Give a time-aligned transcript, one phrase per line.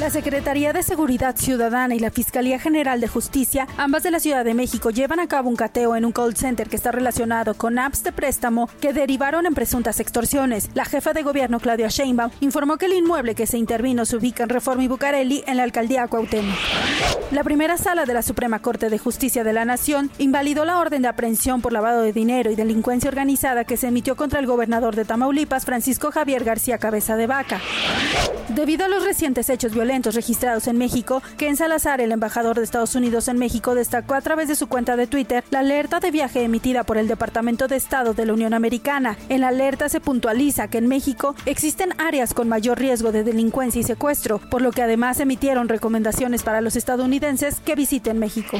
[0.00, 4.44] La Secretaría de Seguridad Ciudadana y la Fiscalía General de Justicia, ambas de la Ciudad
[4.44, 7.78] de México, llevan a cabo un cateo en un call center que está relacionado con
[7.78, 10.68] apps de préstamo que derivaron en presuntas extorsiones.
[10.74, 14.42] La jefa de gobierno, Claudia Sheinbaum, informó que el inmueble que se intervino se ubica
[14.42, 16.56] en Reforma y Bucareli, en la alcaldía Cuauhtémoc.
[17.30, 21.02] La primera sala de la Suprema Corte de Justicia de la Nación invalidó la orden
[21.02, 24.96] de aprehensión por lavado de dinero y delincuencia organizada que se emitió contra el gobernador
[24.96, 27.60] de Tamaulipas, Francisco Javier García Cabeza de Vaca.
[28.48, 32.94] Debido a los recientes hechos violentos registrados en México, Ken Salazar, el embajador de Estados
[32.94, 36.44] Unidos en México, destacó a través de su cuenta de Twitter la alerta de viaje
[36.44, 39.16] emitida por el Departamento de Estado de la Unión Americana.
[39.28, 43.80] En la alerta se puntualiza que en México existen áreas con mayor riesgo de delincuencia
[43.80, 48.58] y secuestro, por lo que además emitieron recomendaciones para los estadounidenses que visiten México.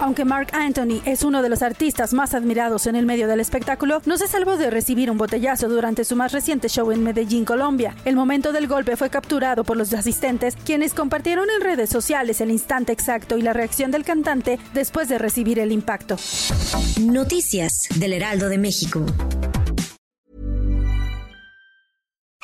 [0.00, 4.02] Aunque Mark Anthony es uno de los artistas más admirados en el medio del espectáculo,
[4.06, 7.94] no se salvó de recibir un botellazo durante su más reciente show en Medellín, Colombia.
[8.04, 12.50] El momento del golpe fue capturado por los asistentes, quienes compartieron en redes sociales el
[12.50, 16.16] instante exacto y la reacción del cantante después de recibir el impacto.
[17.00, 19.04] Noticias del Heraldo de México.